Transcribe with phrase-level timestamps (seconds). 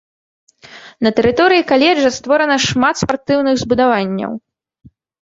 [1.07, 4.31] На тэрыторыі каледжа створана шмат спартыўных збудаванняў.